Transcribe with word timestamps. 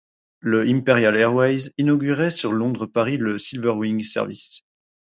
Le 0.39 0.63
Imperial 0.67 1.15
Airways 1.15 1.71
inaugurait 1.77 2.31
sur 2.31 2.51
Londres-Paris 2.53 3.17
le 3.17 3.37
‘Silver 3.37 3.69
Wing’ 3.75 4.03
service. 4.03 4.61